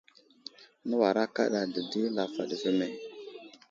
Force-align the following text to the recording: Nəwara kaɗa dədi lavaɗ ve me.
Nəwara 0.87 1.23
kaɗa 1.35 1.61
dədi 1.73 2.01
lavaɗ 2.15 2.49
ve 2.61 2.69
me. 2.77 2.87